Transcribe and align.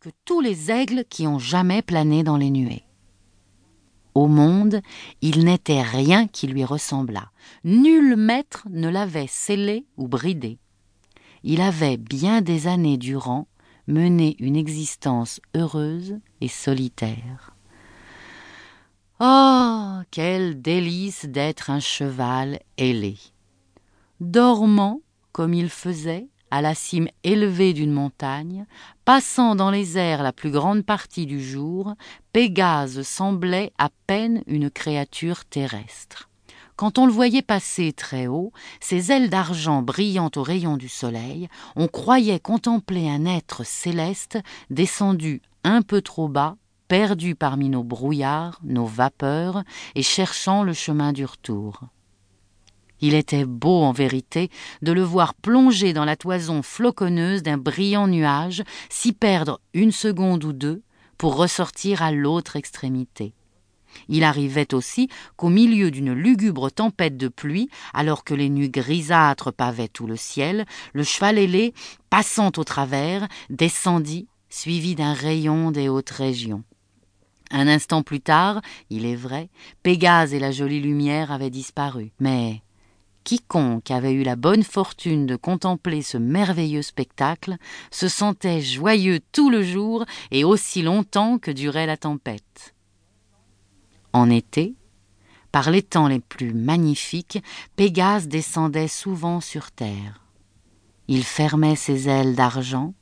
que 0.00 0.08
tous 0.24 0.40
les 0.40 0.70
aigles 0.70 1.04
qui 1.08 1.26
ont 1.26 1.38
jamais 1.38 1.82
plané 1.82 2.22
dans 2.22 2.38
les 2.38 2.50
nuées. 2.50 2.84
Au 4.14 4.26
monde, 4.26 4.80
il 5.20 5.44
n'était 5.44 5.82
rien 5.82 6.26
qui 6.26 6.46
lui 6.46 6.64
ressemblât. 6.64 7.30
Nul 7.64 8.16
maître 8.16 8.66
ne 8.70 8.88
l'avait 8.88 9.28
scellé 9.28 9.86
ou 9.96 10.08
bridé. 10.08 10.58
Il 11.42 11.60
avait 11.60 11.96
bien 11.96 12.40
des 12.40 12.66
années 12.66 12.96
durant 12.96 13.46
mené 13.86 14.36
une 14.38 14.56
existence 14.56 15.40
heureuse 15.54 16.18
et 16.40 16.48
solitaire. 16.48 17.54
Oh, 19.20 19.98
quel 20.10 20.62
délice 20.62 21.26
d'être 21.26 21.68
un 21.68 21.80
cheval 21.80 22.60
ailé. 22.78 23.18
Dormant, 24.20 25.02
comme 25.32 25.52
il 25.52 25.68
faisait, 25.68 26.28
à 26.50 26.62
la 26.62 26.74
cime 26.74 27.08
élevée 27.24 27.72
d'une 27.72 27.92
montagne, 27.92 28.66
passant 29.04 29.54
dans 29.54 29.70
les 29.70 29.98
airs 29.98 30.22
la 30.22 30.32
plus 30.32 30.50
grande 30.50 30.84
partie 30.84 31.26
du 31.26 31.42
jour, 31.42 31.94
Pégase 32.32 33.02
semblait 33.02 33.72
à 33.78 33.88
peine 34.06 34.42
une 34.46 34.70
créature 34.70 35.44
terrestre. 35.44 36.28
Quand 36.76 36.96
on 36.96 37.04
le 37.04 37.12
voyait 37.12 37.42
passer 37.42 37.92
très 37.92 38.26
haut, 38.26 38.52
ses 38.80 39.12
ailes 39.12 39.28
d'argent 39.28 39.82
brillant 39.82 40.30
aux 40.34 40.42
rayons 40.42 40.78
du 40.78 40.88
soleil, 40.88 41.48
on 41.76 41.88
croyait 41.88 42.40
contempler 42.40 43.08
un 43.08 43.26
être 43.26 43.66
céleste 43.66 44.38
descendu 44.70 45.42
un 45.62 45.82
peu 45.82 46.00
trop 46.00 46.28
bas, 46.28 46.56
perdu 46.88 47.34
parmi 47.34 47.68
nos 47.68 47.84
brouillards, 47.84 48.58
nos 48.64 48.86
vapeurs, 48.86 49.62
et 49.94 50.02
cherchant 50.02 50.62
le 50.62 50.72
chemin 50.72 51.12
du 51.12 51.26
retour. 51.26 51.82
Il 53.00 53.14
était 53.14 53.44
beau 53.44 53.82
en 53.82 53.92
vérité 53.92 54.50
de 54.82 54.92
le 54.92 55.02
voir 55.02 55.34
plonger 55.34 55.92
dans 55.92 56.04
la 56.04 56.16
toison 56.16 56.62
floconneuse 56.62 57.42
d'un 57.42 57.58
brillant 57.58 58.06
nuage, 58.06 58.62
s'y 58.88 59.12
perdre 59.12 59.60
une 59.74 59.92
seconde 59.92 60.44
ou 60.44 60.52
deux, 60.52 60.82
pour 61.16 61.36
ressortir 61.36 62.02
à 62.02 62.12
l'autre 62.12 62.56
extrémité. 62.56 63.34
Il 64.08 64.24
arrivait 64.24 64.72
aussi 64.74 65.08
qu'au 65.36 65.48
milieu 65.48 65.90
d'une 65.90 66.12
lugubre 66.12 66.70
tempête 66.70 67.16
de 67.16 67.28
pluie, 67.28 67.68
alors 67.92 68.24
que 68.24 68.34
les 68.34 68.48
nuits 68.48 68.70
grisâtres 68.70 69.52
pavaient 69.52 69.88
tout 69.88 70.06
le 70.06 70.16
ciel, 70.16 70.64
le 70.92 71.02
cheval 71.02 71.38
ailé, 71.38 71.74
passant 72.08 72.52
au 72.56 72.64
travers, 72.64 73.26
descendit, 73.50 74.28
suivi 74.48 74.94
d'un 74.94 75.12
rayon 75.12 75.70
des 75.70 75.88
hautes 75.88 76.10
régions. 76.10 76.64
Un 77.50 77.66
instant 77.66 78.02
plus 78.02 78.20
tard, 78.20 78.60
il 78.90 79.04
est 79.04 79.16
vrai, 79.16 79.50
Pégase 79.82 80.34
et 80.34 80.38
la 80.38 80.52
jolie 80.52 80.80
lumière 80.80 81.32
avaient 81.32 81.50
disparu. 81.50 82.12
Mais 82.20 82.62
quiconque 83.30 83.92
avait 83.92 84.10
eu 84.12 84.24
la 84.24 84.34
bonne 84.34 84.64
fortune 84.64 85.24
de 85.24 85.36
contempler 85.36 86.02
ce 86.02 86.18
merveilleux 86.18 86.82
spectacle 86.82 87.58
se 87.92 88.08
sentait 88.08 88.60
joyeux 88.60 89.20
tout 89.30 89.50
le 89.50 89.62
jour 89.62 90.04
et 90.32 90.42
aussi 90.42 90.82
longtemps 90.82 91.38
que 91.38 91.52
durait 91.52 91.86
la 91.86 91.96
tempête. 91.96 92.74
En 94.12 94.28
été, 94.28 94.74
par 95.52 95.70
les 95.70 95.82
temps 95.82 96.08
les 96.08 96.18
plus 96.18 96.52
magnifiques, 96.52 97.40
Pégase 97.76 98.26
descendait 98.26 98.88
souvent 98.88 99.40
sur 99.40 99.70
terre. 99.70 100.26
Il 101.06 101.22
fermait 101.22 101.76
ses 101.76 102.08
ailes 102.08 102.34
d'argent, 102.34 102.94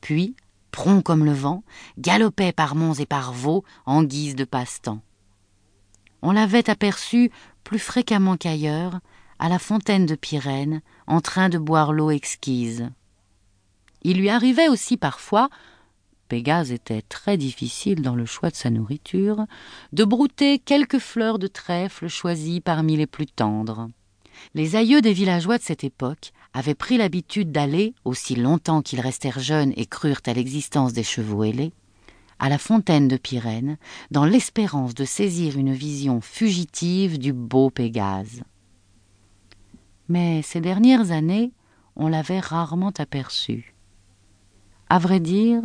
puis, 0.00 0.34
prompt 0.72 1.04
comme 1.04 1.24
le 1.24 1.32
vent, 1.32 1.62
galopait 1.98 2.50
par 2.50 2.74
monts 2.74 2.94
et 2.94 3.06
par 3.06 3.32
vaux 3.32 3.62
en 3.86 4.02
guise 4.02 4.34
de 4.34 4.44
passe-temps. 4.44 5.02
On 6.20 6.32
l'avait 6.32 6.68
aperçu 6.68 7.30
plus 7.62 7.78
fréquemment 7.78 8.36
qu'ailleurs 8.36 8.98
à 9.38 9.48
la 9.48 9.58
fontaine 9.58 10.06
de 10.06 10.14
Pyrène, 10.14 10.80
en 11.06 11.20
train 11.20 11.48
de 11.48 11.58
boire 11.58 11.92
l'eau 11.92 12.10
exquise. 12.10 12.90
Il 14.02 14.18
lui 14.18 14.28
arrivait 14.28 14.68
aussi 14.68 14.96
parfois 14.96 15.48
Pégase 16.28 16.72
était 16.72 17.02
très 17.02 17.38
difficile 17.38 18.02
dans 18.02 18.14
le 18.14 18.26
choix 18.26 18.50
de 18.50 18.54
sa 18.54 18.68
nourriture, 18.68 19.46
de 19.92 20.04
brouter 20.04 20.58
quelques 20.58 20.98
fleurs 20.98 21.38
de 21.38 21.46
trèfle 21.46 22.08
choisies 22.08 22.60
parmi 22.60 22.96
les 22.96 23.06
plus 23.06 23.26
tendres. 23.26 23.88
Les 24.54 24.76
aïeux 24.76 25.00
des 25.00 25.14
villageois 25.14 25.58
de 25.58 25.62
cette 25.62 25.84
époque 25.84 26.32
avaient 26.52 26.74
pris 26.74 26.98
l'habitude 26.98 27.50
d'aller, 27.50 27.94
aussi 28.04 28.36
longtemps 28.36 28.82
qu'ils 28.82 29.00
restèrent 29.00 29.40
jeunes 29.40 29.72
et 29.76 29.86
crurent 29.86 30.20
à 30.26 30.34
l'existence 30.34 30.92
des 30.92 31.02
chevaux 31.02 31.44
ailés, 31.44 31.72
à 32.38 32.48
la 32.48 32.58
fontaine 32.58 33.08
de 33.08 33.16
Pyrène, 33.16 33.78
dans 34.10 34.24
l'espérance 34.24 34.94
de 34.94 35.04
saisir 35.04 35.56
une 35.58 35.72
vision 35.72 36.20
fugitive 36.20 37.18
du 37.18 37.32
beau 37.32 37.70
Pégase 37.70 38.42
mais 40.08 40.42
ces 40.42 40.60
dernières 40.60 41.10
années, 41.10 41.52
on 41.96 42.08
l'avait 42.08 42.40
rarement 42.40 42.92
aperçu. 42.98 43.74
À 44.88 44.98
vrai 44.98 45.20
dire, 45.20 45.62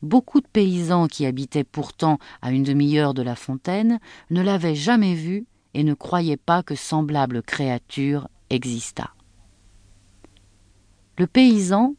beaucoup 0.00 0.40
de 0.40 0.46
paysans 0.46 1.06
qui 1.06 1.26
habitaient 1.26 1.64
pourtant 1.64 2.18
à 2.40 2.52
une 2.52 2.62
demi-heure 2.62 3.14
de 3.14 3.22
la 3.22 3.36
fontaine 3.36 4.00
ne 4.30 4.42
l'avaient 4.42 4.74
jamais 4.74 5.14
vu 5.14 5.46
et 5.74 5.84
ne 5.84 5.94
croyaient 5.94 6.36
pas 6.36 6.62
que 6.62 6.74
semblable 6.74 7.42
créature 7.42 8.28
existât. 8.50 9.12
Le 11.18 11.26
paysan, 11.26 11.94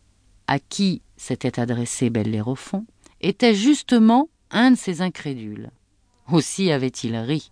à 0.48 0.60
qui 0.60 1.02
s'était 1.16 1.60
adressé 1.60 2.10
Bellérophon, 2.10 2.86
était 3.22 3.56
justement 3.56 4.30
un 4.52 4.72
de 4.72 4.76
ces 4.76 5.02
incrédules. 5.02 5.72
Aussi 6.32 6.72
avait-il 6.72 7.16
ri. 7.18 7.52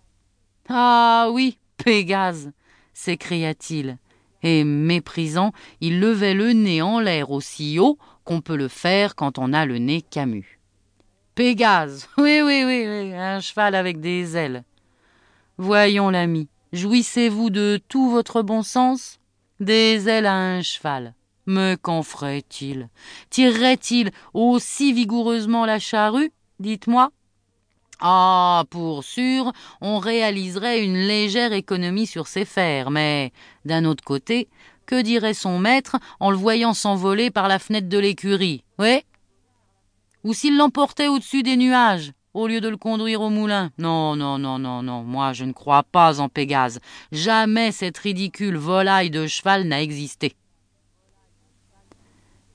Ah 0.68 1.28
oui, 1.32 1.58
Pégase 1.76 2.52
s'écria-t-il, 2.94 3.98
et 4.42 4.64
méprisant, 4.64 5.52
il 5.80 6.00
levait 6.00 6.34
le 6.34 6.52
nez 6.52 6.82
en 6.82 7.00
l'air 7.00 7.30
aussi 7.30 7.78
haut 7.78 7.98
qu'on 8.24 8.40
peut 8.40 8.56
le 8.56 8.68
faire 8.68 9.14
quand 9.14 9.38
on 9.38 9.52
a 9.52 9.66
le 9.66 9.78
nez 9.78 10.02
camus. 10.02 10.58
Pégase, 11.34 12.08
oui, 12.18 12.40
oui, 12.42 12.64
oui, 12.66 12.86
oui, 12.88 13.14
un 13.14 13.40
cheval 13.40 13.74
avec 13.74 14.00
des 14.00 14.36
ailes. 14.36 14.64
Voyons, 15.58 16.10
l'ami, 16.10 16.48
jouissez-vous 16.72 17.50
de 17.50 17.80
tout 17.88 18.10
votre 18.10 18.42
bon 18.42 18.62
sens? 18.62 19.18
Des 19.60 20.08
ailes 20.08 20.26
à 20.26 20.34
un 20.34 20.62
cheval. 20.62 21.14
Mais 21.46 21.76
qu'en 21.80 22.02
ferait-il? 22.02 22.88
Tirerait-il 23.30 24.10
aussi 24.34 24.92
vigoureusement 24.92 25.66
la 25.66 25.78
charrue? 25.78 26.32
Dites-moi. 26.60 27.10
Ah, 28.04 28.64
pour 28.68 29.04
sûr, 29.04 29.52
on 29.80 30.00
réaliserait 30.00 30.84
une 30.84 30.96
légère 30.96 31.52
économie 31.52 32.08
sur 32.08 32.26
ses 32.26 32.44
fers, 32.44 32.90
mais 32.90 33.32
d'un 33.64 33.84
autre 33.84 34.02
côté, 34.02 34.48
que 34.86 35.00
dirait 35.00 35.34
son 35.34 35.60
maître 35.60 35.96
en 36.18 36.32
le 36.32 36.36
voyant 36.36 36.74
s'envoler 36.74 37.30
par 37.30 37.46
la 37.46 37.60
fenêtre 37.60 37.88
de 37.88 37.98
l'écurie 37.98 38.64
Oui 38.80 39.02
Ou 40.24 40.34
s'il 40.34 40.56
l'emportait 40.56 41.06
au-dessus 41.06 41.44
des 41.44 41.56
nuages, 41.56 42.10
au 42.34 42.48
lieu 42.48 42.60
de 42.60 42.68
le 42.68 42.76
conduire 42.76 43.20
au 43.20 43.30
moulin? 43.30 43.70
Non, 43.78 44.16
non, 44.16 44.36
non, 44.36 44.58
non, 44.58 44.82
non, 44.82 45.04
moi 45.04 45.32
je 45.32 45.44
ne 45.44 45.52
crois 45.52 45.84
pas 45.84 46.18
en 46.18 46.28
Pégase. 46.28 46.80
Jamais 47.12 47.70
cette 47.70 47.98
ridicule 47.98 48.56
volaille 48.56 49.10
de 49.10 49.28
cheval 49.28 49.62
n'a 49.68 49.80
existé. 49.80 50.34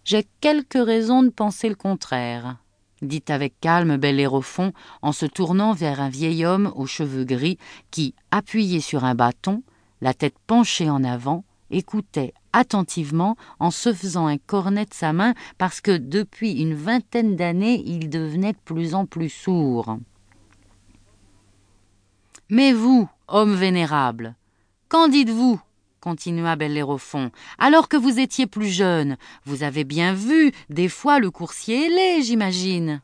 J'ai 0.04 0.28
quelques 0.42 0.74
raisons 0.74 1.24
de 1.24 1.30
penser 1.30 1.70
le 1.70 1.76
contraire 1.76 2.58
dit 3.02 3.24
avec 3.28 3.60
calme 3.60 3.98
Bellérophon 3.98 4.74
en 5.02 5.12
se 5.12 5.26
tournant 5.26 5.74
vers 5.74 6.02
un 6.02 6.10
vieil 6.10 6.46
homme 6.46 6.72
aux 6.76 6.88
cheveux 6.88 7.24
gris 7.24 7.58
qui, 7.92 8.16
appuyé 8.32 8.80
sur 8.80 9.04
un 9.04 9.16
bâton, 9.16 9.64
la 10.02 10.14
tête 10.14 10.38
penchée 10.46 10.90
en 10.90 11.04
avant, 11.04 11.44
écoutait 11.70 12.34
attentivement 12.54 13.36
en 13.60 13.72
se 13.72 13.94
faisant 13.94 14.28
un 14.28 14.38
cornet 14.38 14.86
de 14.86 14.94
sa 14.94 15.14
main 15.14 15.34
parce 15.58 15.82
que 15.82 15.98
depuis 15.98 16.54
une 16.54 16.74
vingtaine 16.74 17.36
d'années 17.36 17.84
il 17.86 18.10
devenait 18.10 18.54
de 18.54 18.60
plus 18.64 18.96
en 18.96 19.06
plus 19.06 19.30
sourd. 19.30 19.98
Mais 22.50 22.72
vous, 22.72 23.10
homme 23.28 23.56
vénérable, 23.56 24.36
qu'en 24.88 25.08
dites-vous? 25.08 25.60
Continua 26.02 26.56
Bellérophon, 26.56 27.32
alors 27.58 27.90
que 27.90 27.98
vous 27.98 28.20
étiez 28.20 28.48
plus 28.48 28.70
jeune, 28.70 29.18
vous 29.46 29.64
avez 29.64 29.84
bien 29.84 30.14
vu 30.14 30.52
des 30.70 30.90
fois 30.90 31.20
le 31.20 31.32
coursier 31.32 31.86
ailé, 31.86 32.22
j'imagine. 32.24 33.02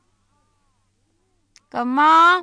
Comment? 1.71 2.41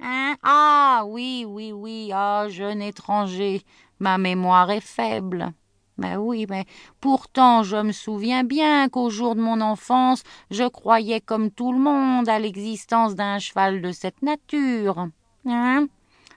Hein? 0.00 0.36
Ah 0.42 1.04
oui, 1.06 1.44
oui, 1.46 1.72
oui, 1.72 2.10
ah, 2.12 2.46
jeune 2.48 2.82
étranger, 2.82 3.62
ma 4.00 4.18
mémoire 4.18 4.70
est 4.70 4.80
faible. 4.80 5.52
Mais 5.98 6.16
oui, 6.16 6.46
mais 6.48 6.64
pourtant 7.00 7.62
je 7.62 7.76
me 7.76 7.92
souviens 7.92 8.44
bien 8.44 8.88
qu'au 8.88 9.10
jour 9.10 9.34
de 9.34 9.40
mon 9.40 9.60
enfance, 9.60 10.22
je 10.50 10.66
croyais 10.66 11.20
comme 11.20 11.50
tout 11.50 11.72
le 11.72 11.78
monde 11.78 12.28
à 12.28 12.38
l'existence 12.38 13.14
d'un 13.14 13.38
cheval 13.38 13.82
de 13.82 13.92
cette 13.92 14.22
nature. 14.22 15.08
Hein? 15.46 15.86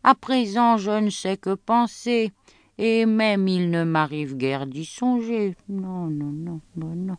À 0.03 0.13
présent, 0.13 0.77
je 0.77 0.91
ne 0.91 1.09
sais 1.09 1.37
que 1.37 1.55
penser 1.55 2.31
et 2.77 3.05
même 3.05 3.47
il 3.47 3.69
ne 3.69 3.83
m'arrive 3.83 4.35
guère 4.35 4.65
d'y 4.67 4.85
songer. 4.85 5.55
Non, 5.69 6.07
non, 6.07 6.31
non, 6.31 6.61
non, 6.75 6.95
non. 6.95 7.17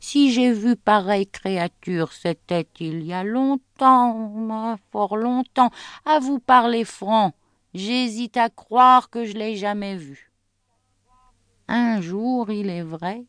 Si 0.00 0.32
j'ai 0.32 0.52
vu 0.52 0.76
pareille 0.76 1.26
créature, 1.26 2.12
c'était 2.12 2.66
il 2.80 3.04
y 3.04 3.12
a 3.12 3.22
longtemps, 3.22 4.78
fort 4.90 5.16
longtemps. 5.16 5.70
À 6.04 6.18
vous 6.18 6.38
parler 6.38 6.84
franc, 6.84 7.34
j'hésite 7.74 8.36
à 8.36 8.48
croire 8.48 9.10
que 9.10 9.24
je 9.24 9.34
l'ai 9.34 9.56
jamais 9.56 9.96
vue. 9.96 10.30
Un 11.68 12.00
jour, 12.00 12.50
il 12.50 12.68
est 12.70 12.82
vrai, 12.82 13.24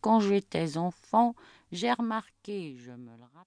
quand 0.00 0.20
j'étais 0.20 0.76
enfant, 0.76 1.34
j'ai 1.72 1.92
remarqué, 1.92 2.76
je 2.78 2.92
me 2.92 3.16
le 3.16 3.22
rappelle. 3.34 3.38